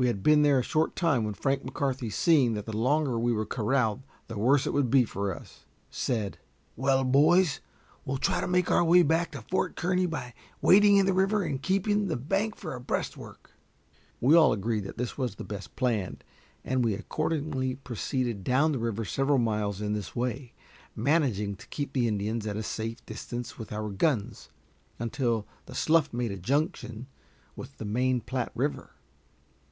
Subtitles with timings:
[0.00, 3.18] We had been there but a short time when Frank McCarthy, seeing that the longer
[3.18, 6.38] we were corralled the worse it would be for us, said,
[6.76, 7.58] "Well, boys,
[8.04, 11.42] we'll try to make our way back to Fort Kearny by wading in the river
[11.42, 13.50] and keeping the bank for a breastwork."
[14.20, 16.18] We all agreed that this was the best plan,
[16.64, 20.52] and we accordingly proceeded down the river several miles in this way,
[20.94, 24.48] managing to keep the Indians at a safe distance with our guns,
[25.00, 27.08] until the slough made a junction
[27.56, 28.92] with the main Platte River.